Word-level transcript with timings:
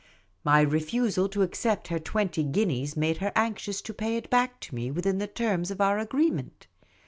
My 0.43 0.61
refusal 0.61 1.29
to 1.29 1.43
accept 1.43 1.89
her 1.89 1.99
twenty 1.99 2.41
guineas 2.43 2.97
made 2.97 3.17
her 3.17 3.31
anxious 3.35 3.83
to 3.83 3.93
pay 3.93 4.17
it 4.17 4.31
back 4.31 4.59
to 4.61 4.73
me 4.73 4.89
within 4.89 5.19
the 5.19 5.27
terms 5.27 5.69
of 5.69 5.79
our 5.79 5.99
agreement. 5.99 6.65